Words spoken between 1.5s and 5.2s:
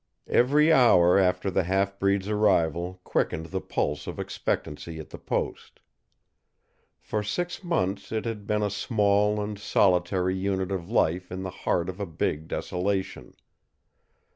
the half breed's arrival quickened the pulse of expectancy at the